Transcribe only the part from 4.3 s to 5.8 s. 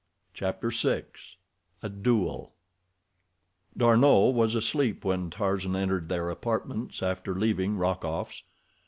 was asleep when Tarzan